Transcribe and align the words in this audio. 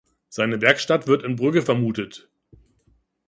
Seine 0.29 0.59
Werkstatt 0.63 1.05
wird 1.05 1.21
in 1.23 1.35
Brügge 1.35 1.61
vermutet. 1.61 2.27